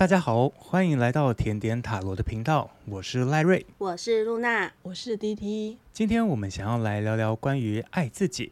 [0.00, 5.76] 大家好，欢迎来到甜点塔罗的频道，我是赖瑞，我是露娜，我是 DT。
[5.92, 8.50] 今天我们想要来聊聊关于爱自己。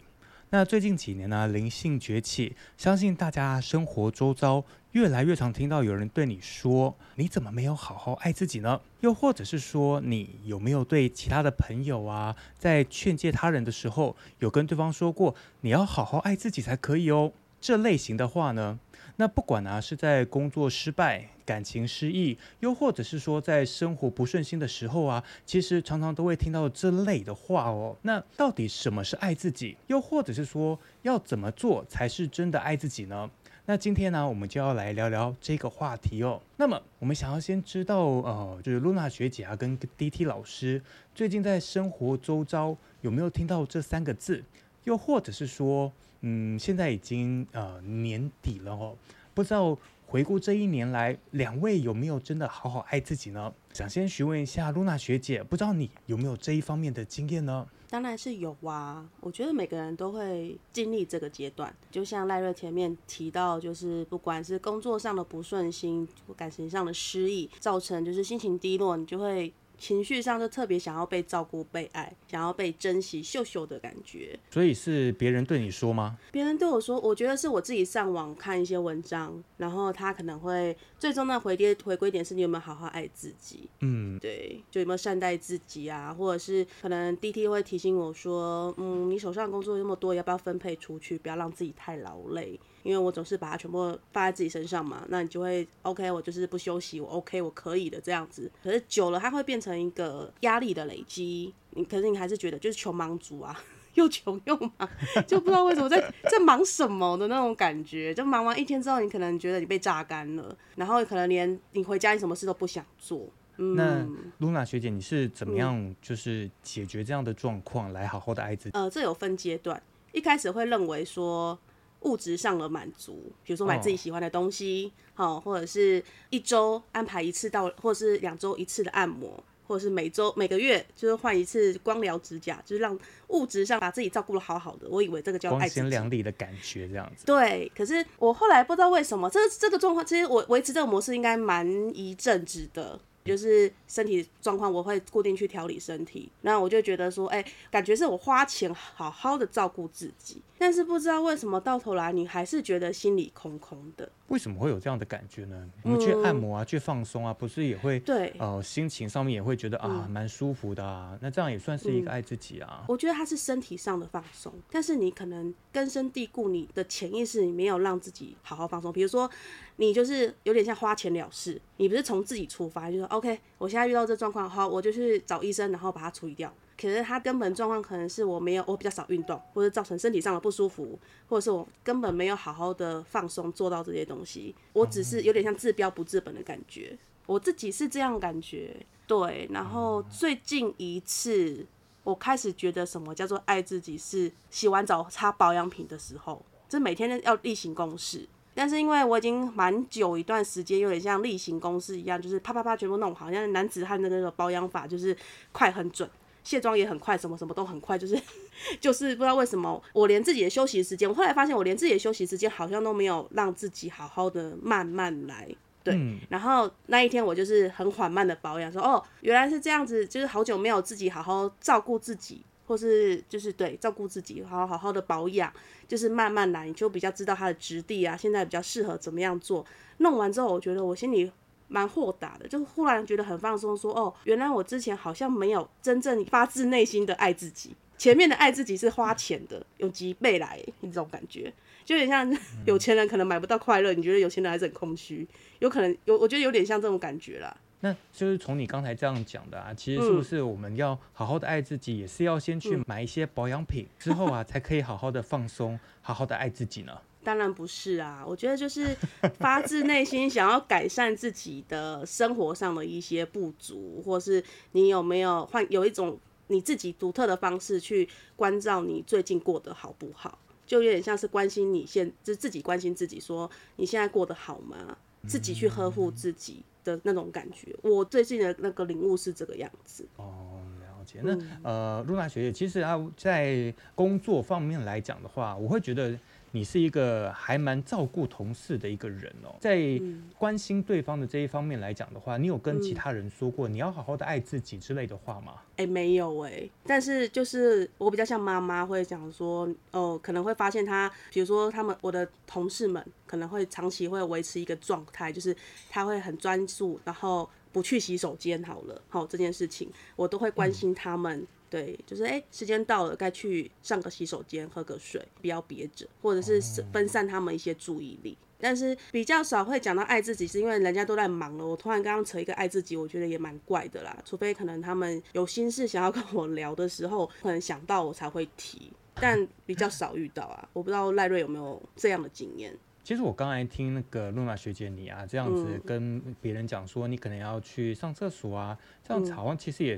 [0.50, 18.78] 那最近几年呢，灵性崛起，相信大家生活周遭越来越常听到有人对你说：“你怎么没有好好爱自己呢？”又或者是说，你有没有对其他的朋友啊，在劝诫他人的时候，有跟对方说过：“你要好好爱自己才可以哦。”这类型的话呢？
[19.20, 27.96] 那不管啊，是在工作失败、感情失意，又或者是说在生活不顺心的时候啊，其实常常都会听到这类的话哦。
[28.02, 29.76] 那到底什么是爱自己？
[29.88, 33.28] 又或者是说要怎么做才是真的爱自己呢？
[33.66, 36.40] 那今天呢，我们就要来聊聊这个话题哦。
[36.56, 40.80] 那么我们想要先知道，呃，就是露娜学姐啊，跟 DT 老师
[41.12, 44.44] 最近在生活周遭有没有听到这三个字？
[44.88, 45.92] 又或者是说？
[46.22, 48.96] 嗯，现在已经呃年底了哦，
[49.34, 49.78] 不知道
[50.08, 53.54] 回顾这一年来，两位有没有真的好好爱自己呢？
[53.72, 57.64] 想先询问一下露娜学姐，不知道你有没有这一方面的经验呢？
[57.88, 69.52] 当然是有啊，我觉得每个人都会经历这个阶段，就像赖瑞前面提到，就是不管是工作上的不顺心，感情上的失意，造成就是心情低落，你就会。
[69.78, 74.38] 情绪上就特别想要被照顾、被爱，想要被珍惜、秀秀的感觉。
[74.50, 76.18] 所以是别人对你说吗？
[76.32, 83.68] 别人对我说，我觉得是我自己上网看一些文章，然后他可能会最终的回跌回归点是你有没有好好爱自己？
[83.80, 86.12] 嗯，对，就有没有善待自己啊？
[86.12, 91.16] 或者是可能 D T 会提醒我说，嗯，你手上工作那么多，要不要分配出去？
[91.18, 92.58] 不要让自己太劳累。
[92.88, 98.50] 因为我总是把它全部放在自己身上嘛，那你就会 OK，我就是不休息，我 OK，我可以的这样子。
[98.64, 101.52] 可是久了，它会变成一个压力的累积。
[101.72, 104.88] 你可是你还是觉得就是穷忙族啊，又穷又忙，
[105.26, 106.00] 就不知道为什么在
[106.30, 108.14] 在忙什么的那种感觉。
[108.14, 113.28] 就忙完一天之后，你可能觉得你被榨干了，然后可能连你回家你什么事都不想做。
[113.58, 114.06] 嗯那
[114.38, 118.70] 露娜学姐，你是怎么样就是解决这样的状况，来好好的爱自己？
[118.72, 119.82] 呃，这有分阶段，
[120.12, 121.58] 一开始会认为说。
[122.08, 132.98] 物质上的满足，比如说买自己喜欢的东西，好，或者是一周安排一次到，或者是两周一次的按摩，或者是每周每个月就是换一次光疗指甲，就是让
[133.28, 134.88] 物质上把自己照顾的好好的。
[134.88, 137.26] 我以为这个叫光鲜亮丽的感觉，这样子。
[137.26, 142.98] 对，可是我后来不知道为什么，这这个状况，其实我维持这个模式应该蛮一阵子的。
[143.24, 146.32] 就是身体状况，我会固定去调理身体。
[146.40, 154.10] 那我就觉得说，哎，感觉是我花钱好好的照顾自己，但是不知道为什么到头来你还是觉得心里空空的。
[154.26, 155.70] 为什么会有这样的感觉呢？
[155.82, 161.16] 我们去按摩啊，去放松啊，不是也会对呃心情上面也会觉得啊蛮舒服的啊。
[161.22, 162.84] 那这样也算是一个爱自己啊。
[162.88, 168.92] 我觉得它是身体上的放松，但是你可能根深蒂固，你的潜意识你没有让自己好好放松。
[168.92, 169.30] 比如说，
[169.76, 176.52] 你就是有点像花钱了事，你不是从自己出发，就说 OK，我现在遇到这状况，好，我就去找医生，然后把它处理掉。
[176.80, 180.96] 可是它根本状况可能是我没有，我比较少运动，或者造成身体上的不舒服，
[181.28, 186.96] 或者是我根本没有好好的放松做到这些东西，我只是有点像治标不治本的感觉，
[187.26, 188.76] 我自己是这样感觉。
[189.08, 191.66] 对，然后最近一次
[192.04, 198.28] 我开始觉得什么叫做爱自己，是洗完澡擦保养品的时候，这每天要例行公事。
[198.54, 205.16] 但是因为我已经蛮久一段时间，有点像例行公事一样，就是啪啪啪全部弄好，像男子汉的那个保养法，就是
[205.52, 206.08] 快很准。
[206.48, 208.18] 卸妆也很快，什么什么都很快，就是
[208.80, 215.46] 就是不知道为什么，我连自己的休息时间，我后来发现我连自己的休息时间好像都没有让自己好好的慢慢来，
[215.84, 215.94] 对。
[216.30, 225.52] 然后那一天我就是很缓慢的保养，说哦，原来是这样子，就是好久没有自己好好照顾自己，或是就是对照顾自己，好好好的保养，
[225.86, 229.66] 就是慢慢来，你就比较知道它的质地啊，现在比较适合怎么样做。
[229.98, 231.30] 弄完之后，我觉得我心里。
[231.68, 241.52] 蛮豁达的，就忽然觉得很放松，说哦，原来我之前好像没有真正发自内心的爱自己，前面的爱自己是花钱的，用几倍来这种感觉，
[241.84, 245.26] 就有点像 有钱人可能买不到快乐，你觉得有钱人还是很空虚，
[245.58, 247.56] 有可能有，我觉得有点像这种感觉啦。
[247.80, 256.98] 那就是从你刚才这样讲的啊，其实是不是我们要好好的爱自己，也是要先去买一些保养品之后啊，才可以好好的放松，好好的爱自己呢？
[257.28, 258.96] 当然不是啊，我觉得就是
[259.38, 264.42] 发自内心想要改善自己的生活上的一些不足，或是
[264.72, 274.96] 你有没有换有一种你自己独特的方式去关照你最近过得好不好，就有点像是关心你现就自己关心自己，说你现在过得好吗？
[275.26, 277.76] 自己去呵护自己的那种感觉。
[277.82, 280.08] 我最近的那个领悟是这个样子。
[280.16, 281.20] 哦，了解。
[281.22, 286.18] 那呃，露娜学姐，其实啊，在工作方面来讲的话，我会觉得。
[286.52, 295.54] 你是一个还蛮照顾同事的一个人哦，在嗯关心对方的这一方面来讲的话，你有跟其嗯他人说过你要好好的爱自己之类的话吗？
[295.76, 305.54] 哎、没有哎、但是就是我比较像妈妈，会讲说，哦，可能会发现他，比如说他们我的同事们可能会长期会维持一个状态，就是
[305.88, 311.46] 他会很专注，然后不去洗手间好了，好这件事情，我都会关心他们。
[311.70, 316.60] 对，就是哎、时间到了，该去上个洗手间，喝个水，不要憋着，或者是
[316.92, 318.36] 分散他们一些注意力。
[318.60, 321.64] 但是比较少会讲到爱自己，是因为人家都在忙了。
[321.64, 324.16] 我突然刚刚扯一个爱自己，我觉得也蛮怪的啦。
[324.24, 330.68] 除非可能他们有心事想要跟我聊的时候，可能想到我才会提，但比较少遇到啊。
[330.72, 332.76] 我不知道赖瑞有没有这样的经验。
[333.04, 338.76] 其实我刚才听那个露娜学姐你啊，这样子嗯跟别人讲说你可能要去上厕所啊，
[339.06, 339.96] 这样子嗯好像其实也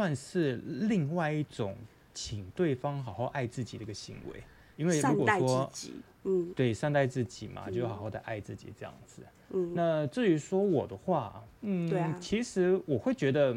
[0.00, 1.76] 算是另外一种
[2.14, 4.42] 请对方好好爱自己的一个行为。
[4.78, 5.70] 因为如果说，
[6.24, 9.20] 嗯对善待自己嘛，就嗯好好的爱自己这样子。
[9.50, 13.54] 嗯，那至于说我的话，嗯，对啊其实我会觉得，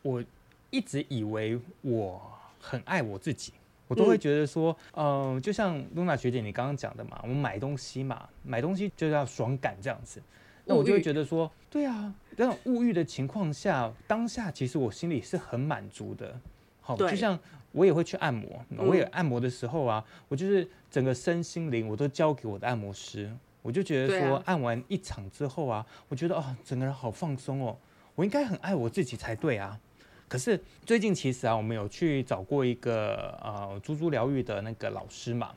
[0.00, 0.24] 我
[0.70, 2.22] 一直以为我
[2.58, 3.52] 很爱我自己，
[3.86, 10.22] 我都会嗯觉得说，嗯、就像露娜学姐你刚刚讲的嘛，我们买东西嘛，买东西就要爽感这样子。
[10.64, 16.38] 那我就会觉得说，对啊，这种物欲的情况下，当下其实我心里是很满足的。
[16.82, 17.38] 好，就像
[17.70, 27.78] 我也会去按摩，我也嗯按摩的时候啊，我就是整个身心灵我都交给我的按摩师，我就觉得说，按完一场之后啊，我觉得哦，整个人好放松哦，
[28.16, 29.80] 我应该很爱我自己才对啊。
[30.28, 35.54] 可是最近其实啊，我们有去找过一个呃猪猪疗愈的那个老师嘛，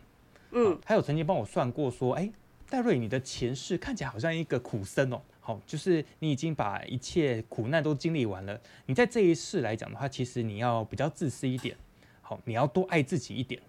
[0.51, 0.71] 嗯。
[0.71, 2.31] 啊，他有曾经帮我算过说，哎，
[2.69, 5.21] 戴瑞，你的前世看起来好像一个苦僧哦。
[5.45, 11.77] 好，就是你已经把一切苦难都经历完了，你在这一世来讲的话，其实你要比较自私一点，
[12.23, 13.61] 好，你要多爱自己一点。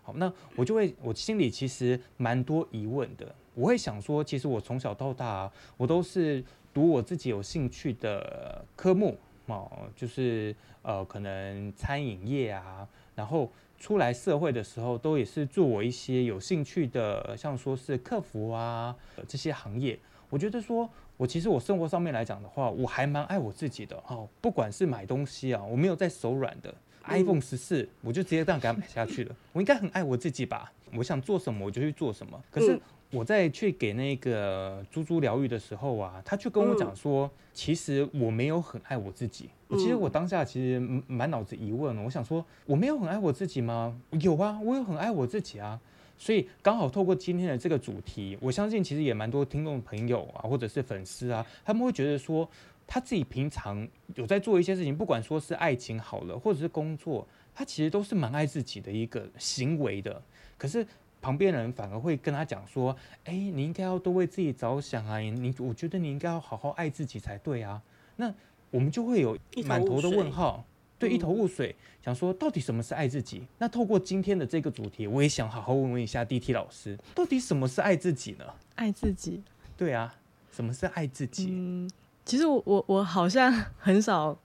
[0.00, 3.34] 好，那我就会，我心里其实蛮多疑问的。
[3.54, 18.94] 我会想说，其实我从小到大、我都是读我自己有兴趣的科目哦，就是呃，可能餐饮业啊，然后出来社会的时候，都也是做我一些有兴趣的，像说是客服啊
[19.26, 19.98] 这些行业。
[20.30, 20.86] 我觉得说，
[21.18, 24.26] 我其实我生活上面来讲的话，我还蛮爱我自己的哦。
[24.40, 26.74] 不管是买东西啊，我没有在手软的。
[27.04, 29.34] iPhone 十四，我就直接这样给它买下去了。
[29.52, 30.70] 我应该很爱我自己吧？
[30.94, 32.38] 我想做什么我就去做什么。
[32.50, 32.80] 可是嗯
[33.10, 39.48] 我在去给那个猪猪疗愈的时候啊，他却跟我讲说，其实我没有很爱我自己。
[39.70, 43.98] 其实我当下其实满满脑子疑问了，我想说，我没有很爱我自己吗？
[44.20, 45.80] 有啊，我有很爱我自己啊。
[46.18, 52.48] 所以刚好透过今天的这个主题，我相信其实也蛮多听众朋友啊，或者是粉丝啊，他们会觉得说，
[52.86, 53.86] 他自己平常
[54.16, 60.20] 有在做一些事情，不管说是爱情好了，或者是工作，他其实都是蛮爱自己的一个行为的。
[60.56, 60.84] 可是
[61.22, 67.80] 旁边人反而会跟他讲说，哎，你应该要多为自己着想啊，你你我觉得你应该要好好爱自己才对啊。
[68.16, 68.34] 那
[68.70, 70.64] 我们就会有满头的问号。
[70.98, 71.74] 对，嗯一头雾水，
[72.04, 73.46] 想说到底什么是爱自己？
[73.58, 78.44] 那透过今天的这个主题，我也想好好问问一下 DT 老师，到底什么是爱自己呢？
[78.74, 79.42] 爱自己。
[79.76, 80.14] 对啊，
[80.50, 81.48] 什么是爱自己？
[81.50, 81.88] 嗯，
[82.24, 84.36] 其实我我我好像 很少，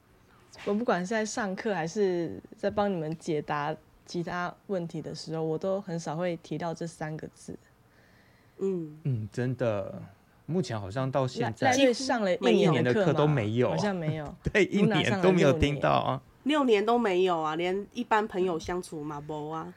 [0.66, 7.58] 我不管是在上课还是在帮你们解答其他问题的时候，我都很少会提到这三个字。
[8.60, 10.00] 嗯，嗯，真的，
[10.46, 14.36] 目前好像到现在上了一年的课都没有好像没有。
[14.52, 16.22] 对一年都没有听到啊？
[16.44, 19.74] 六年都没有啊，连一般朋友相处嘛不啊。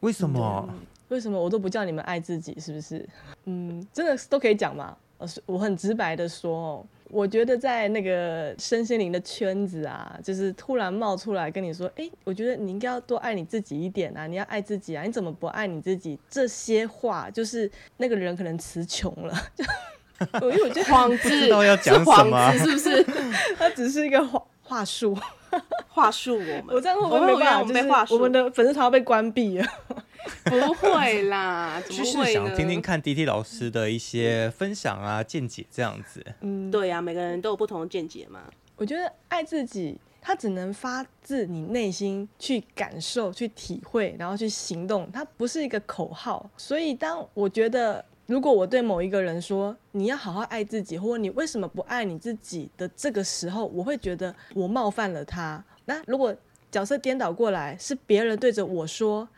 [0.00, 0.68] 为什么？
[1.08, 2.58] 为什么我都不叫你们爱自己？
[2.58, 3.08] 是不是？
[3.44, 4.96] 嗯，真的是都可以讲嘛。
[5.18, 16.18] 呃，是我很直白的说哦，我觉得在那个身心灵的圈子啊，就是突然冒出来跟你说，哎、我觉得你应该要多爱你自己一点啊，你要爱自己啊，你怎么不爱你自己？
[16.28, 19.64] 这些话就是那个人可能词穷了，就
[20.46, 23.02] 我因为我觉得幌子知道要讲什么 是不是？
[23.56, 25.16] 它只是一个话话术。
[25.88, 27.64] 话术我们，我这样会不我会没办法？
[27.64, 29.66] 们被话术，就是我们的粉丝团要被关闭了。
[30.44, 32.32] 不会啦， 怎就是？
[32.32, 36.24] 想听听看 DT 老师的一些分享啊、见解这样子。
[36.40, 38.40] 嗯，对呀、啊，每个人都有不同的见解嘛。
[38.76, 46.48] 我觉得爱自己，它只能发自你内心去感受、去体会，然后去行动，它不是一个口号。
[46.56, 55.64] 所以，当我觉得如果我对某一个人说你要好好爱自己，或你为什么不爱你自己的这个时候，我会觉得我冒犯了他。
[55.84, 56.34] 那如果
[56.70, 59.28] 角色颠倒过来，是别人对着我说：“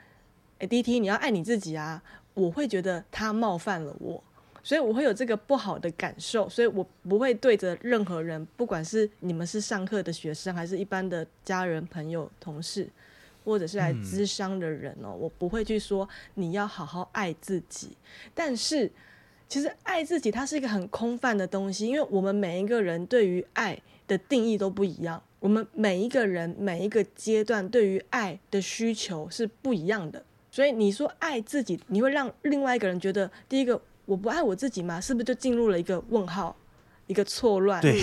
[0.59, 2.03] 哎，DT，你要爱你自己啊！”
[2.35, 4.23] 我会觉得他冒犯了我。
[4.63, 12.89] 所以我会有这个不好的感受，所以我不会对着任何人，不管是你们是上课的学生，还是一般的家人、朋友、同事，
[13.49, 17.97] 或者是来嗯咨商的人哦，我不会去说你要好好爱自己，
[18.35, 18.93] 但是
[19.49, 35.01] 其实爱自己它是一个很空泛的东西，因为我们每一个人对于爱的定义都不一样，我们每一个人每一个阶段对于爱的需求是不一样的，所以你说爱自己，你会让另外一个人觉得，第一个我不爱我自己吗？
[35.01, 36.55] 是不是就进入了一个问号，
[37.07, 37.81] 一个错乱？
[37.81, 38.03] 对，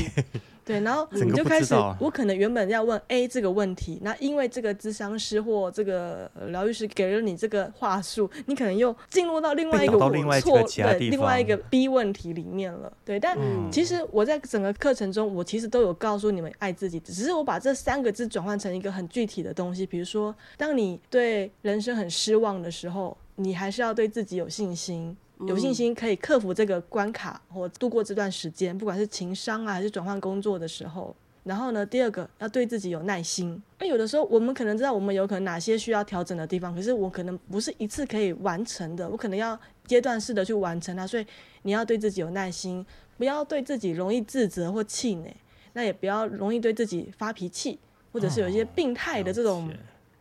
[0.65, 10.00] 对，然后你就开始我可能原本要问 A 这个问题，那因为这个咨商师或这个呃疗愈师给了你这个话术，你可能又进入到另外一个
[10.41, 12.91] 错对另外一个 B 问题里面了。
[13.05, 25.15] 对，但嗯其实我在整个课程中，我其实都有告诉你们爱自己，只是我把这三个字转换成一个很具体的东西，比如说，当你对人生很失望的时候，你还是要对自己有信心。
[25.48, 31.15] 有信心可以克服这个关卡或度过这段时间，不管是情商啊还是转换工作的时候。
[31.44, 33.62] 然后呢，第二个要对自己有耐心。
[33.77, 41.06] 那有的时候我们可能知道我们有可能哪些需要调整的地方，可是我可能不是一次可以完成的，我可能要阶段式的去完成它。
[41.06, 41.25] 所以
[41.62, 42.84] 你要对自己有耐心，
[43.18, 45.36] 不要对自己容易自责或气馁，
[45.74, 47.77] 那也不要容易对自己发脾气，
[48.12, 49.70] 或者是有一些病态的这种，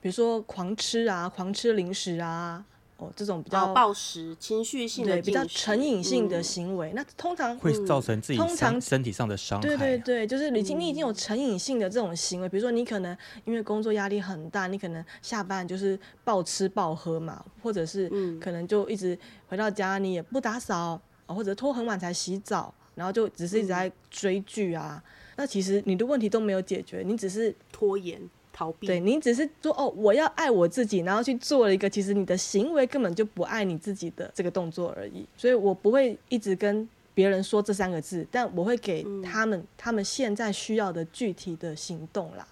[0.03, 2.63] 比如说狂吃啊、狂吃零食啊，
[2.97, 6.43] 哦这种比较、哦暴食、情绪性的对比较成瘾性的嗯。
[6.45, 9.67] 行为，那通常会造成自己通常身身体上的伤害。
[9.67, 18.39] 对对对，就是你已经你已经有成瘾性的这种行为，比如说你可能因为工作压力很大，你可能下班就是暴吃暴喝嘛，或者是嗯。
[18.39, 25.03] 可能就一直回到家你也不打扫，啊或者拖很晚才洗澡，然后就只是一直在追剧啊。
[25.37, 28.21] 那其实你的问题都没有解决，你只是拖延、
[28.55, 28.87] 逃避。
[28.87, 35.27] 对你只是说哦，我要爱我自己，然后去做了一个其实你的行为根本就不爱你自己的这个动作而已。
[35.37, 42.47] 所以我不会一直跟别人说这三个字，但我会给他们、他们现在需要的具体的行动啦。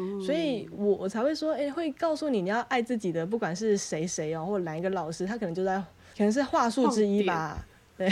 [0.00, 5.76] 嗯所以我我才会说，哎、会告诉你你要爱自己的，不管是谁谁哦，或者哪一个老师，他可能就在
[6.16, 7.66] 可能是话术之一吧。
[7.96, 8.08] 对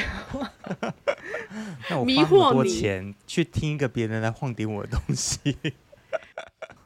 [1.89, 5.57] 那我迷花很多惑你钱去听一个别人来晃点我的东西，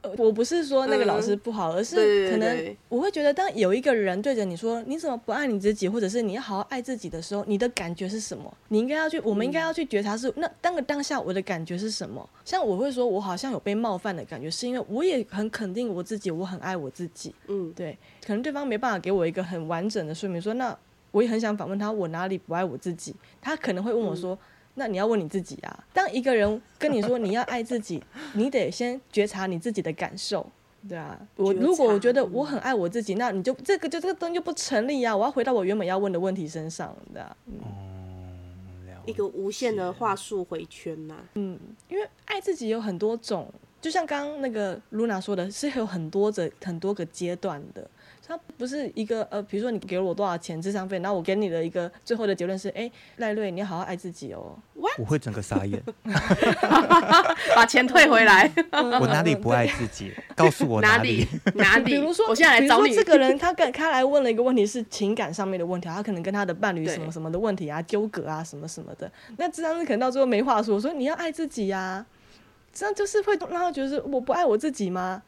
[0.17, 8.51] 我不是说那个老师不好，而是可能我会觉得，当有一个人对着你说你怎么不爱你自己，或者是你要好好爱自己的时候，你的感觉是什么？
[8.69, 12.27] 你应该要去，我们应该要去觉察是那当个当下我的感觉是什么？
[12.43, 17.33] 像我会说，我好像有被冒犯的感觉，是因为我也很肯定我自己，我很爱我自己。
[17.47, 20.77] 嗯，对，可能对方没办法给我一个很完整的说明，说那
[21.11, 23.15] 我也很想反问他，我哪里不爱我自己？
[23.41, 24.37] 他可能会问我说。
[24.75, 25.83] 那你要问你自己啊！
[25.93, 28.01] 当一个人跟你说你要爱自己，
[28.33, 30.49] 你得先觉察你自己的感受，
[30.87, 31.19] 对啊。
[31.35, 35.15] 我如果我察觉得我很爱我自己，那你就这个就这个东西就不成立啊！
[35.15, 37.35] 我要回到我原本要问的问题身上，对啊。
[37.47, 37.53] 嗯
[39.03, 43.51] 一个无限的话术回圈呐、因为爱自己有很多种，
[43.81, 47.85] 就像刚刚那个露娜说的，是有很多个很多个阶段的。
[48.25, 54.57] 它不是一个呃，比如说你给了我多少钱智商费，然后我给你的一个最后的结论是，哎，赖瑞，你要好好爱自己哦。
[54.97, 55.83] 我会整个傻眼，
[57.53, 60.13] 把钱退回来，我哪里不爱自己？
[60.33, 61.27] 告诉我哪里里？
[61.55, 61.83] 哪里？
[61.91, 62.89] 比如说，我现在来找你。
[62.89, 69.11] 比如说这个人他跟他来问了一个问题是情感上面的问题，他可能跟他的伴侣什么什么的问题啊，纠葛啊什么什么的。
[69.35, 72.05] 那智商是可能到最后没话说，我说你要爱自己呀、
[72.73, 75.21] 这样就是会让他觉得是我不爱我自己吗？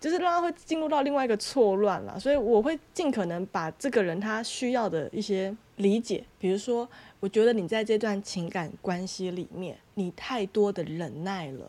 [0.00, 6.88] 就是让他会进入到另外一个错乱了，所以我会尽可能把这个人他需要的一些理解，比如说，
[7.18, 11.68] 我觉得你在这段情感关系里面，你太多的忍耐了，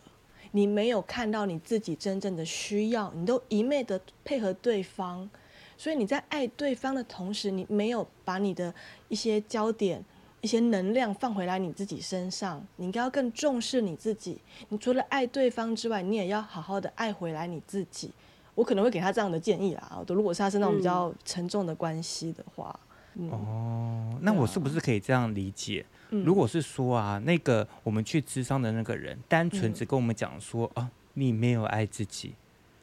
[0.52, 5.28] 你没有看到你自己真正的需要，你都一昧的配合对方，
[5.76, 8.72] 所以你在爱对方的同时，你没有把你的
[9.08, 10.04] 一些焦点、
[10.40, 12.64] 一些能量放回来你自己身上。
[12.76, 14.40] 你应该要更重视你自己。
[14.68, 18.10] 你除了爱对方之外，你也要好好的爱回来你自己。
[18.54, 20.04] 我可能会给他这样的建议啦。
[20.08, 22.78] 如果是他是那种比较沉重的关系的话，
[23.14, 25.84] 嗯，哦，那我是不是可以这样理解？
[26.10, 32.34] 嗯如果是说啊，那个我们去咨商的那个人，单纯嗯只跟我们讲说、啊，你没有爱自己，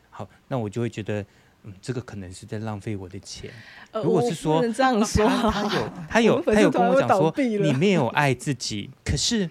[0.10, 1.26] 好，那我就会觉得，
[1.64, 3.52] 嗯，这个可能是在浪费我的钱。
[3.92, 9.50] 呃如果是说这样说他他有 他有他有跟我讲说，你没有爱自己，可是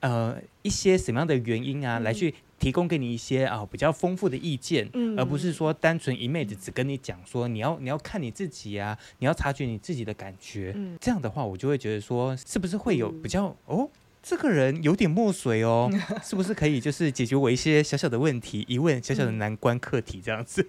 [0.00, 10.72] 呃一些什么样的原因啊，来去提供给你一些啊、比较丰富的意见，嗯而不是说单纯一妹子只跟你讲说你要你要看你自己啊，你要察觉你自己的感觉。
[10.76, 13.88] 嗯这样的话，我就会觉得说，是不是会有比较、哦？
[14.20, 15.88] 这个人有点墨水哦，
[16.22, 20.66] 是不是可以就是解决我一些小小的问题、疑问、小小的难关课题这样子？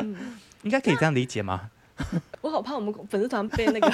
[0.00, 0.16] 嗯。
[0.62, 1.70] 应该可以这样理解吗？
[2.40, 3.92] 我好怕我们粉丝团被那个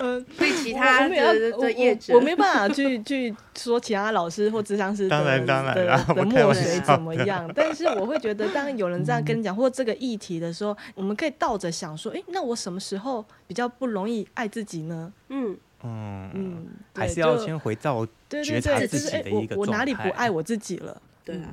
[0.00, 2.12] 嗯， 所以其他的业者。
[2.14, 15.12] 我我没办法去去说其他老师或智商师的当然当然的墨水怎么样，但是我会觉得，当有人这样跟你讲或这个议题的时候，我们可以倒着想说，诶，那我什么时候比较不容易爱自己呢？
[15.30, 21.00] 嗯，嗯，嗯，还是要先回到对觉察对对，就是哎自己的一个我我哪里不爱我自己了？
[21.24, 21.48] 对啊，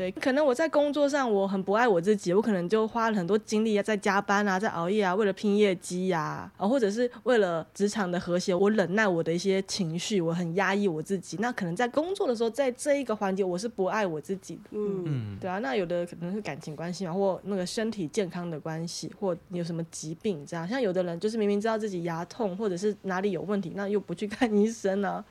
[0.00, 11.36] 对，可能我在工作上我很不爱我自己，我可能就花了很多精力啊，在加班啊，在熬夜啊，为了拼业绩呀、啊，或者是为了职场的和谐，我忍耐我的一些情绪，我很压抑我自己。
[11.38, 14.70] 那可能在工作的时候，在这一个环节，我是不爱我自己的。
[14.70, 20.66] 嗯，嗯，对啊，那有的可能是感情关系嘛，或那个身体健康的关系，或你有什么疾病这样。
[20.66, 25.22] 像有的人就是明明知道自己牙痛，或者是哪里有问题，那又不去看医生啊。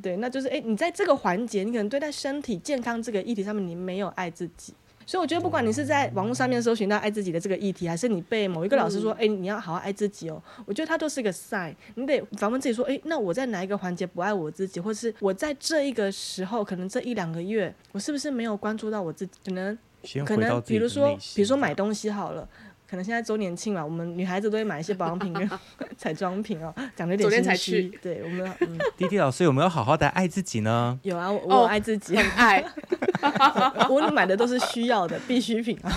[0.00, 4.72] 对，那就是哎，你在这个环节，你可能对待身体健康这个议题上面，你没有爱自己。
[5.04, 11.74] 所以我觉得，不管你是在网络上面搜寻到爱自己的这个议题，还是你被某一个老师说，哎、你要好好爱自己哦，我觉得它都是一个 sign。
[11.96, 19.32] 你得反问自己说，哎，那我在哪一个环节不爱我自己，或是我在这一个时候，可能这一两个月，我是不是没有关注到我自己？
[19.44, 19.76] 可能
[20.24, 22.48] 可能比如说比如说买东西好了。
[22.92, 25.50] 可能现在周年庆嘛，我们女孩子都会买一些保养品跟
[25.96, 27.98] 彩妆品哦，讲的有点昨天才心虚去。
[28.02, 31.00] 对，我们 嗯滴滴老师有没有好好的爱自己呢？
[31.02, 32.62] 有啊，我我哦爱自己，很 爱，
[33.88, 35.90] 我买的都是需要的必需品啊。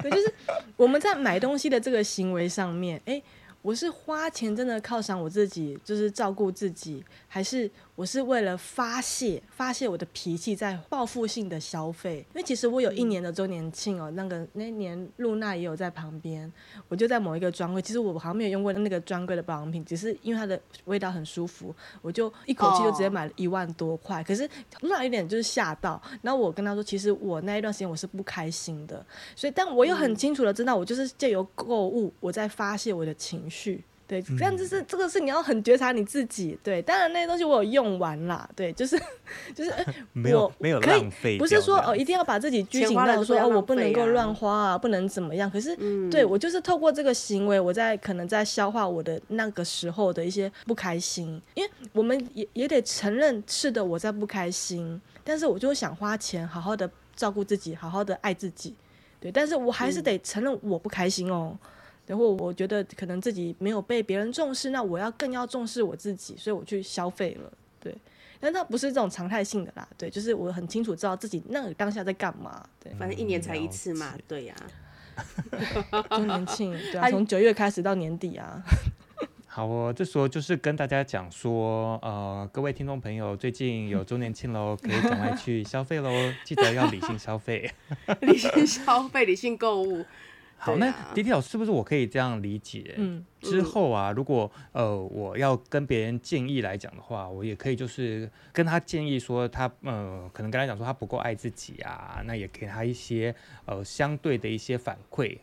[0.00, 0.32] 对，就是
[0.78, 3.22] 我们在买东西的这个行为上面，哎，
[3.60, 12.18] 我是花钱真的犒赏我自己，就是照顾自己，还是我是为了发泄发泄我的脾气，在报复性的消费？
[12.34, 16.52] 因为其实我有一年的周年庆哦，那个那年露娜也有在旁边，
[16.88, 24.22] 我就在某一个专柜，其实我好像没有用过那个专柜的保养品，只是因为它的味道很舒服，我就一口气就直接买了一万多块。
[24.22, 24.46] 可是
[24.82, 29.02] 露娜有点就是吓到，然后我跟她说，其实我那一段时间我是不开心的，
[29.34, 33.82] 所以但我又很清楚的知道，我就是借由购物我在发泄我的情绪。
[34.08, 36.56] 对，这样就是这个是你要很觉察你自己。
[36.62, 38.48] 对，当然那些东西我有用完啦。
[38.54, 38.96] 对，就是
[39.52, 39.84] 就是，哎
[40.14, 45.50] 没有我没有可以浪费不是说哦一定要把自己拘谨到说哦我不能够乱花啊，不能怎么样。
[45.50, 58.74] 可是嗯，对我就是透过这个行为，我在可能在消化我的那个时候的一些不开心，因为我们也也得承认，是的，我在不开心，但是我就想花钱好好的照顾自己，好好的爱自己，
[59.18, 61.58] 对，但是我还是得承认我不开心哦。
[62.06, 67.96] 然后我觉得可能自己没有被别人重视，那我要更要重视我自己，所以我去消费了，对。
[68.38, 72.92] 但它不是这种常态性的啦，对，就是我很清楚知道自己那个当下在干嘛，对。
[72.94, 74.54] 反正一年才一次嘛，对呀，
[76.10, 78.62] 周年庆，对啊， 从九月开始到年底啊，
[79.48, 86.10] 好哦，这时候就是跟大家讲说，呃，各位听众朋友，最近有周年庆喽，可以赶快去消费喽，
[86.44, 87.72] 记得要理性消费。
[88.20, 90.04] 理性消费，理性购物。
[90.58, 92.94] 好，那迪迪老师，是不是我可以这样理解？
[92.96, 103.34] 嗯，之后啊，如果呃我要跟别人建议来讲的话，我也可以就是跟他建议说他呃可能跟他讲说他不够爱自己啊，那也给他一些
[103.66, 105.38] 呃相对的一些反馈，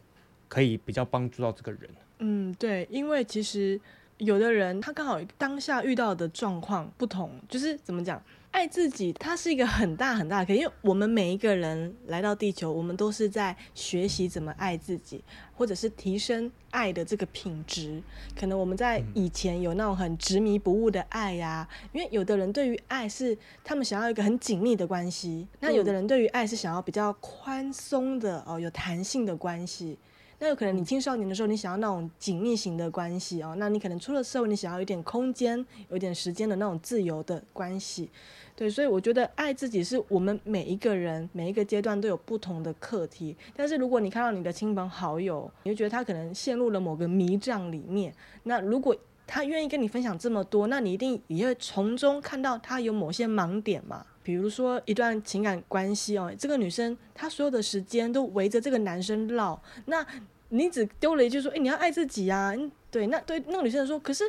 [0.50, 1.90] 可以比较帮助到这个人。
[2.20, 3.80] 嗯，对，因为其实
[4.18, 8.22] 有的人他刚好当下遇到的状况不同，就是怎么讲，
[8.54, 15.24] 爱自己，它是一个很大很大的可，因为我们每一个人来到地球，我们都是在学习怎么爱自己，
[15.56, 18.00] 或者是提升爱的这个品质。
[18.40, 29.98] 可能我们在以前有那种很执迷不悟的爱呀、因为有的人对于爱是他们想要一个很紧密的关系，那有的人对于爱是想要比较宽松的哦，有弹性的关系。
[30.44, 38.10] 那有可能你青少年的时候，你想要那种紧密型的关系哦，那你可能出了社会，你想要有点空间、有点时间的那种自由的关系。
[38.54, 43.34] 对，所以我觉得爱自己是我们每一个人每一个阶段都有不同的课题。
[43.56, 48.94] 但是如果你看到你的亲朋好友，你就觉得他可能陷入了某个迷障里面，那如果
[49.26, 54.06] 他愿意跟你分享这么多，那你一定也会从中看到他有某些盲点嘛。
[54.22, 60.06] 比如说一段情感关系哦，这个女生她所有的时间都围着这个男生绕，那
[60.54, 64.24] 你只丢了一句说：“哎、你要爱自己啊！”嗯，对，那对那个女生说：“可是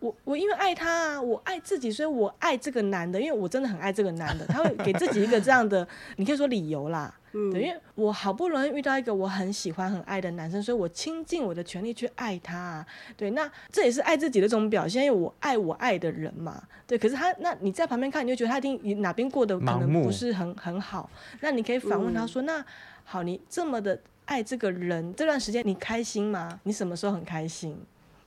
[0.00, 5.86] 我我因为爱他啊，我爱自己，所以我爱这个男的，因为我真的很爱这个男的。”他会给自己一个这样的，
[6.16, 7.14] 你可以说理由啦。
[7.32, 12.86] 嗯对，因为我好不容易遇到一个我很喜欢、很爱的男生，所以我倾尽我的全力去爱他、啊。
[13.16, 16.62] 对，那这也是爱自己的一种表现，因为我爱我爱的人嘛。
[16.86, 21.08] 对，可是他，那你在旁边看，你就觉得他一定哪边过得可能不是很很好。
[21.40, 22.64] 那你可以反问他说：“那
[23.04, 26.60] 好，你这么的爱这个人，这段时间你开心吗？
[26.64, 27.76] 你什么时候很开心？”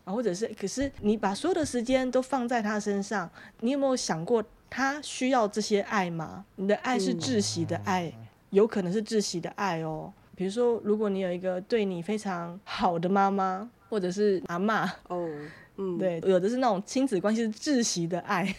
[0.04, 6.44] 啊，或者是，可是你把所有的时间都放在他身上，你有没有想过他需要这些爱吗？
[6.56, 8.12] 你的爱是窒息的爱，
[8.50, 10.12] 有可能是窒息的爱哦。
[10.36, 15.30] 比如说，如果你有一个对你非常好的妈妈，或者是阿妈，哦，
[15.78, 18.56] 嗯，对，有的是那种亲子关系是窒息的爱，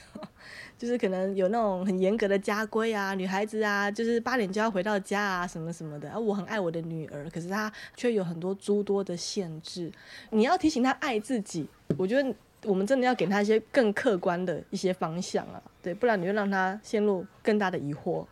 [0.82, 6.10] 就是可能有那种很严格的家规啊，女孩子啊，就是八点就要回到家啊，什么什么的。
[6.10, 9.92] 啊，我很爱我的女儿，可是她却有很多诸多的限制。
[10.30, 18.26] 你要提醒她爱自己，我觉得我们真的要给她一些更客观的一些方向啊，对，不然你会让她陷入更大的疑惑。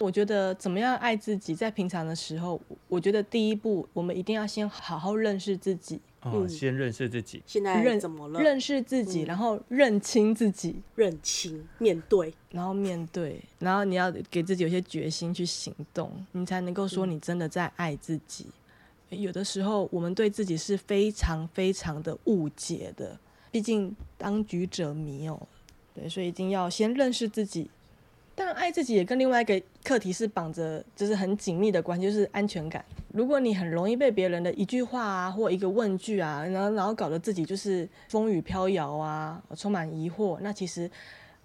[0.00, 6.00] 我觉得怎么样爱自己，在平常的时候，我觉得第一步，我们一定要先好好认识自己，
[6.48, 7.42] 先认识自己。
[7.46, 8.40] 现在认怎么了？
[8.40, 18.46] 认识自己，嗯然后认清自己，认清、面对，然后面对，然后你要给自己有些决心去行动，你才能够说嗯你真的在爱自己。
[19.10, 23.18] 有的时候，我们对自己是非常非常的误解的，
[23.50, 25.48] 毕竟当局者迷哦，
[25.94, 27.70] 对，所以一定要先认识自己。
[28.38, 32.84] 当然，爱自己也跟另外一个课题是绑着，就是很紧密的关系，就是安全感。
[33.12, 40.88] 如果你很容易被别人的一句话啊，或一个问句啊，然后然后搞得自己就是风雨飘摇啊，充满疑惑，那其实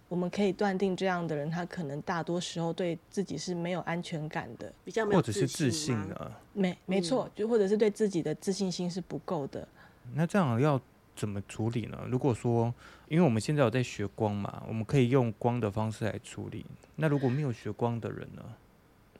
[0.07, 6.05] 我们可以断定，这样的人他可能大多时候对自己是没有安全感的，比较没有或者是自信吗？
[6.09, 6.31] 的。
[6.53, 9.67] 没没错，就或者是对自己的自信心是不够的。
[10.13, 10.79] 那这样要
[11.15, 11.99] 怎么处理呢？
[12.09, 12.73] 如果说，
[13.07, 16.65] 因为我们现在有在学光嘛，我们可以用光的方式来处理。
[16.95, 18.43] 那如果没有学光的人呢？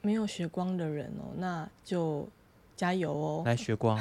[0.02, 2.28] 没有学光的人哦，那就
[2.76, 3.44] 加油哦。
[3.46, 4.00] 来学光，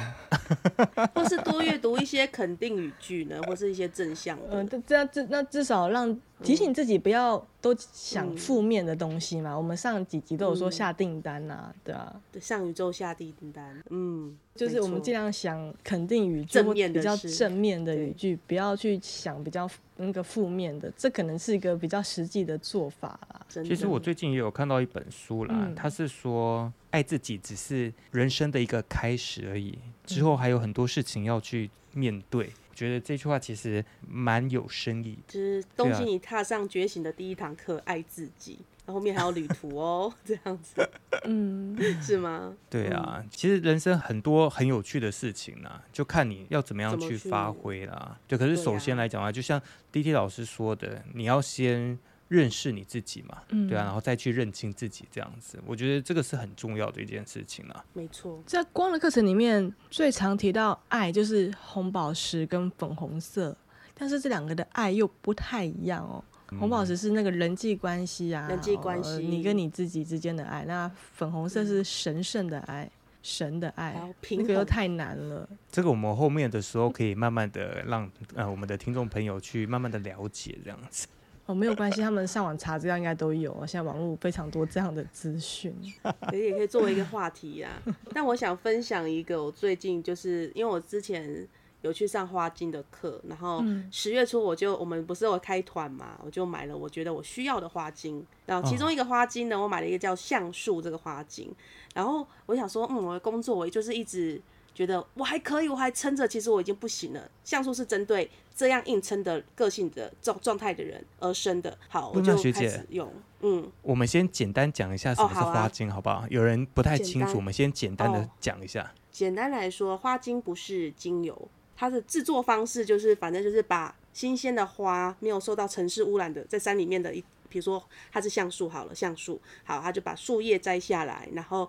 [1.13, 4.77] 或是多阅读一些肯定语句呢，或是一些正向嗯，的。
[4.79, 9.55] 这这样至那至少让提醒自己不要都想嗯负面的东西嘛。
[9.55, 13.81] 我们上几集都有说嗯下订单呐、对啊，对，上宇宙下订单。
[13.89, 23.39] 嗯，就是我们尽量量想肯定语句正或比较面的事正面的对语句，不要去想比较那个负面的，这可能是一个比较实际的做法啦。
[23.63, 32.51] 其实我最近也有看到一本书啦，嗯它是说爱自己只是人生的一个开始而已，之后还有很多事情要去面对。
[32.69, 35.33] 我觉得这句话其实蛮有深意的。
[35.33, 38.59] 就是对啊恭喜你踏上觉醒的第一堂课，爱自己。
[38.85, 40.87] 然后后面还有旅途哦， 这样子
[41.23, 42.53] 嗯， 是吗？
[42.69, 48.19] 对啊，其实人生很多很有趣的事情啊，就看你要怎么样去去发挥啦。
[48.27, 49.59] 对，可是首先啊来讲啊，就像
[49.91, 51.97] D T 老师说的，你要先
[52.33, 57.85] 认识你自己嘛，嗯对啊，然后再去认清自己，这样子，我觉得这个是很重要的一件事情啊。
[57.93, 63.55] 没错，在光的课程里面，最常提到爱就是红宝石跟粉红色，
[63.93, 66.23] 但是这两个的爱又不太一样哦。
[66.59, 72.89] 红宝石是那个人际关系啊，人际关系呃你跟你自己之间的爱；那粉红色是神圣的爱，
[73.21, 75.47] 神的爱，平那个又太难了。
[75.71, 81.07] 这个我们后面的时候可以慢慢的让呃我们的听众朋友去慢慢的了解这样子。
[81.45, 83.65] 哦，没有关系，他们上网查资料应该都有啊。
[83.65, 85.75] 现在网络非常多这样的资讯。
[86.01, 87.69] 可 是也可以作为一个话题呀。
[88.13, 91.45] 但我想分享一个，我最近就是因为我之前
[91.81, 101.53] 有去上花精的课，然后嗯十月初我就我们不是有开团嘛，我就买了我觉得我需要的花精，然后其中一个花精呢，我买了一个叫橡树这个花精，
[101.93, 104.41] 然后我想说，嗯，我的工作我就是一直
[104.73, 107.29] 觉得我还可以，我还撑着，其实我已经不行了。
[107.43, 113.11] 橡树是针对这样硬撑的个性的状状态的人而生的，好，我就开始用，
[113.41, 115.63] 嗯，我们先简单讲一下什么是哦好啊。
[115.63, 116.25] 花精，好不好？
[116.29, 118.93] 有人不太清楚，我们先简单的哦讲一下。
[119.11, 129.41] 简单来说，花精不是精油，它的制作方式就是，反正就是把新鲜的花，没有受到城市污染的，在山里面的一，比如说它是橡树好了，橡树。
[129.63, 131.67] 好，它就把树叶摘下来，然后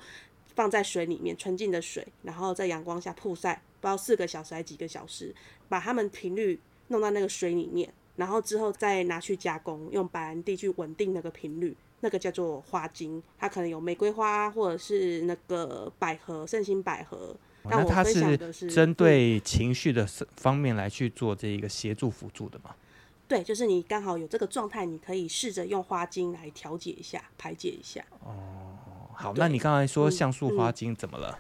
[0.55, 5.35] 放在水里面，纯净的水，然后在阳光下曝晒，不知道四个小时还几个小时，
[5.69, 11.77] 把它们频率弄到那个水里面，然后之后再拿去加工，用白兰地去稳定那个频率。
[12.01, 18.37] 那个叫做花精，它可能有玫瑰花或者是那个百合、圣心百合，那它是
[18.69, 22.75] 针嗯对情绪的方面来去做这一个协助辅助的嘛？
[23.27, 28.05] 对，就是你刚好有这个状态，你可以试着用花精来调节一下、排解一下。
[28.23, 28.77] 哦
[29.15, 31.39] 好，那你刚才说嗯橡树花嗯精怎么了？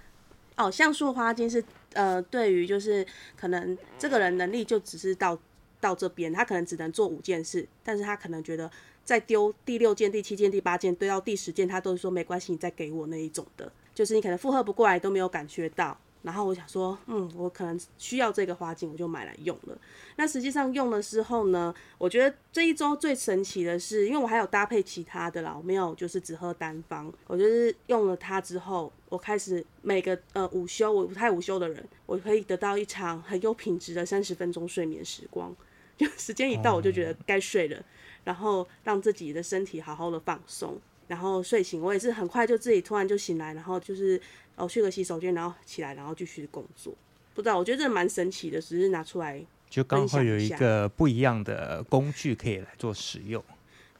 [0.56, 1.62] 哦，橡树花精是
[1.94, 3.04] 呃，对于就是
[3.36, 5.38] 可能这个人能力就只是到
[5.80, 8.70] 到这边，他可能只能做五件事，但是他可能觉得
[9.04, 15.98] 再丢第六件、第七件、第八件，堆到第十件，他都是说没关系，你再给我那一种的，就是你可能负荷不过来都没有感觉到。
[16.24, 19.78] 然后我想说，嗯，我可能需要这个花镜，我就买来用了。
[20.16, 27.12] 那实际上用的时候呢，我觉得这一周最神奇的是，因为我还有搭配其他的啦，我没有就是只喝单方。
[27.26, 35.54] 我就是用了它之后，我开始每个呃午休，我不太午休的人，我可以得到一场很有品质的三十分钟睡眠时光。
[35.96, 37.80] 就时间一到，我就觉得该睡了，
[38.24, 40.80] 然后让自己的身体好好的放松。
[41.06, 44.18] 然后睡醒，我也是很快就自己突然就醒来，然后就是
[44.56, 46.94] 哦去个洗手间，然后起来，然后继续工作。
[47.34, 53.42] 不知道，我觉得这蛮神奇的，只是拿出来就刚好有一个不一样的工具可以来做使用。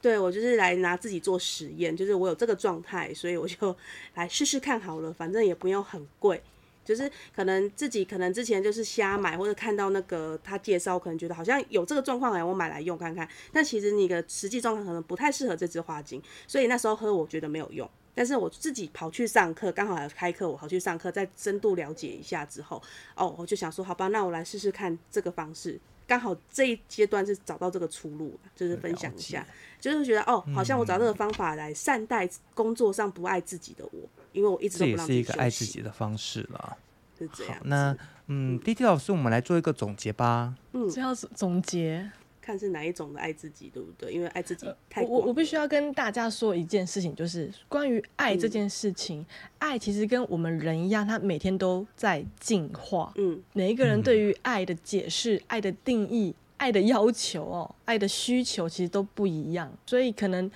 [0.01, 3.75] 对我就是来拿自己做实验，就是我有这个状态，所以我就
[4.15, 6.41] 来试试看好了，反正也不用很贵。
[6.85, 13.27] 就是可能自己可能之前就是瞎买，或者看到那个他介绍，可能觉得好像有这个状况，哎，我买来用看看。
[13.51, 17.89] 但其实你的实际状况可能不太适合这支花精，所以那时候喝我觉得没有用。
[18.15, 22.81] 但是我自己跑去上课，刚好要开课，我跑去上课，再深度了解一下之后，
[23.15, 25.79] 哦，我就想说，好吧，那我来试试看这个方式。
[26.07, 29.45] 刚好这一阶段是找到这个出路，就是分享一下，
[29.79, 36.59] 就是觉得哦，好像我找这个方法来善待工作上不爱自己的我，因为我一直这也都不让是一个爱自己的方式了。
[36.59, 36.77] 好
[37.17, 37.57] 是这样，。
[37.63, 37.97] 那
[38.27, 40.53] 嗯，D T 老师，我们来做一个总结吧。
[40.73, 42.11] 嗯这要总结，
[42.45, 44.13] 看是哪一种的爱自己，对不对？
[44.13, 49.25] 因为爱自己太我我我必须要跟大家说一件事情，就是关于爱这件事情，
[49.57, 53.11] 爱其实跟我们人一样，它每天都在进化。
[53.15, 60.49] 嗯每一个人对于爱的解释、爱的定义、爱的要求哦、爱的需求其实都不一样，所以可能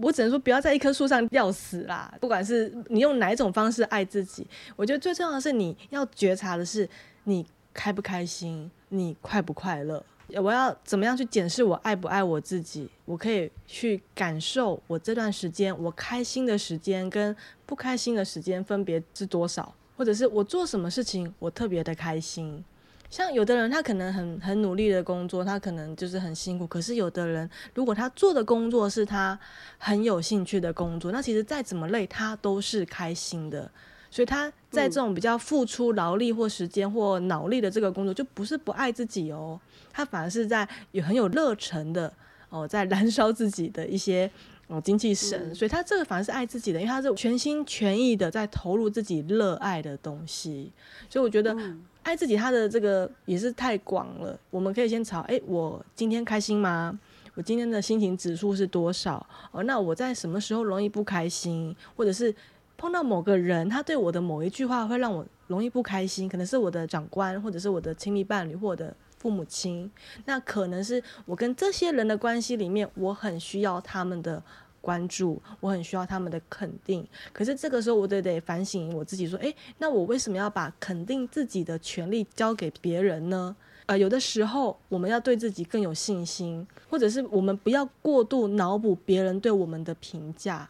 [0.00, 2.14] 我只能说不要在一棵树上吊死啦。
[2.20, 6.88] 不管是你用哪一种方式爱自己，我觉得最重要的是你要觉察的是
[7.24, 10.04] 你开不开心，你快不快乐。
[10.34, 12.88] 我要怎么样去检视我爱不爱我自己？
[13.04, 17.34] 我可以去感受我这段时间我开心的时间跟
[17.64, 22.64] 不开心的时间分别是多少，或者是我做什么事情我特别的开心。
[23.08, 26.66] 像有的人他可能很很努力的工作，他可能就是很辛苦。
[26.66, 29.38] 可是有的人如果他做的工作是他
[29.78, 33.70] 很有兴趣的工作，那其实再怎么累他都是开心的。
[34.16, 39.60] 所以他在这种比较付出劳力或时间或脑力的这个工作，就不是不爱自己哦，
[39.92, 42.10] 他反而是在有很有热忱的
[42.48, 44.30] 哦，在燃烧自己的一些
[44.68, 45.54] 哦精气神，嗯。
[45.54, 50.72] 所以他这个反而是爱自己的，因为他是全心全意的在投入自己热爱的东西，
[51.10, 51.84] 所以我觉得嗯。
[52.02, 56.98] 爱自己他的这个也是太广了，我们可以先查，哎，我今天开心吗？
[57.34, 59.26] 我今天的心情指数是多少？
[59.50, 62.34] 哦，那我在什么时候容易不开心，或者是
[62.76, 69.90] 碰到某个人，他对我的某一句话会让我容易不开心，可能是我的长官，或者是我的亲密伴侣，或我的父母亲，
[70.26, 74.42] 那可能是我跟这些人的关系里面，我很需要他们的
[74.80, 77.06] 关注，我很需要他们的肯定。
[77.32, 83.56] 可是这个时候，我得得反省我自己，说，诶，那我为什么要把肯定自己的权利交给别人呢？
[83.86, 90.68] 呃，有的时候我们要对自己更有信心，或者是我们不要过度脑补别人对我们的评价。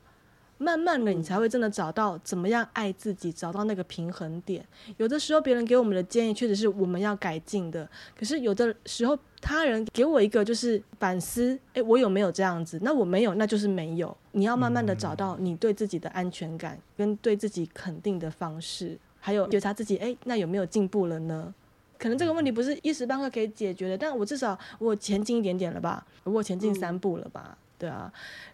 [0.58, 4.66] 慢慢的，你才会真的找到怎么样爱自己，找到那个平衡点。
[4.96, 7.88] 有的时候别人给我们的建议确实是我们要改进的，
[8.18, 12.78] 可是有的时候他人给我一个就是反思，诶，我有没有这样子？
[12.82, 14.16] 那我没有，那就是没有。
[14.32, 21.54] 你要慢慢的找到你对自己的安全感跟对自己肯定的方式，还有觉察自己，诶，那有没有进步了呢？
[21.98, 28.12] 可能这个问题不是一时半刻可以解决的，但我至少我前进一点点了吧，我前进三步了吧，对啊。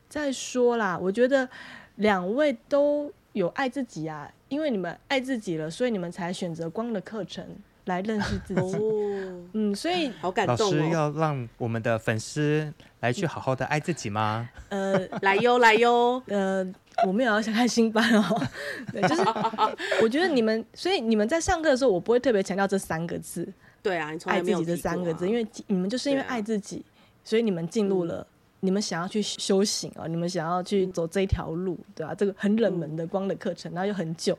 [0.09, 1.49] 再说啦，我觉得
[1.96, 7.44] 两位都有爱自己啊，因为你们爱自己了，所以你们才选择光的课程
[7.87, 8.76] 来认识自己。
[8.76, 10.92] 哦，嗯，所以好感老师动哦！
[10.92, 14.48] 要让我们的粉丝来去好好的爱自己吗？
[14.68, 16.66] 呃 来哟来哟，呃，
[17.07, 18.48] 我们也要想开新班哦，
[18.92, 19.22] 对，就是
[20.02, 23.46] 我觉得你们，所以你们在上课的时候，我不会特别强调这三个字
[23.83, 26.85] 对啊，你“从来没有爱自己”这三个字，啊因为你们就是因为爱自己，
[27.24, 28.26] 所以你们进入了。
[28.64, 34.38] 你们想要去修行啊、你们想要去走这一条路，对吧、这个很冷门的光的课程，然后又很久，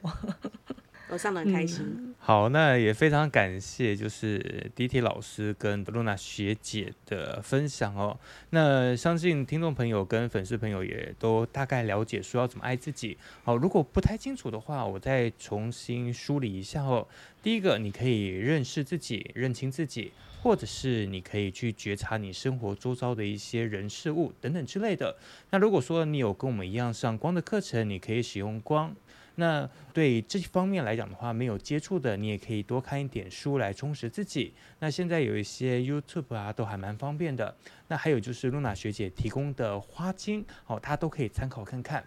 [1.10, 2.16] 我上的很开心。
[2.18, 8.18] 好，那也非常感谢，就是 D T 老师跟露娜学姐的分享哦。
[8.52, 13.18] 那相信听众朋友跟粉丝朋友也都大概了解说要怎么爱自己。
[13.44, 17.08] 好，如果不太清楚的话，我再重新梳理一下哦。
[17.44, 25.18] 第一个，你可以认识自己，认清自己，或者是你可以去觉察你生活周遭的一些人事物等等之类的。
[25.52, 28.96] 那如果说你有跟我们一样上光的课程，你可以使用光。
[29.36, 34.54] 那对这方面来讲的话，没有接触的，你也可以多看一点书来充实自己。
[34.80, 37.56] 那现在有一些 YouTube 啊，都还蛮方便的。
[37.88, 42.04] 那还有就是露娜学姐提供的花精，哦，它都可以参考看看。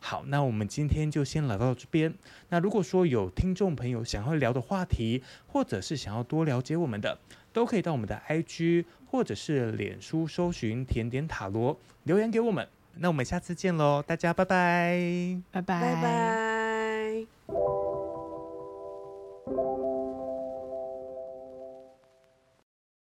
[0.00, 2.12] 好，那我们今天就先聊到这边。
[2.48, 7.18] 那如果说有听众朋友想要聊的话题，或者是想要多了解我们的，
[7.52, 12.66] 都可以到我们的 IG 或者是脸书搜寻甜点塔罗留言给我们。
[12.96, 15.40] 那我们下次见喽，大家拜拜。
[15.50, 16.61] 拜拜拜拜。